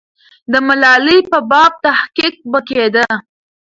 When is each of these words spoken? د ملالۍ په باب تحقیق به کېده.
د 0.51 0.53
ملالۍ 0.67 1.19
په 1.31 1.37
باب 1.49 1.71
تحقیق 1.85 2.35
به 2.51 2.59
کېده. 2.67 3.05